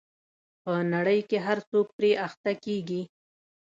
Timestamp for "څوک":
1.69-1.87